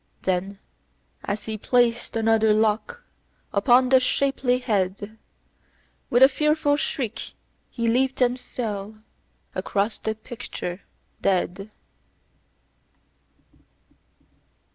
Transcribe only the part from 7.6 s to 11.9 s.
he leaped and fell across the picture dead.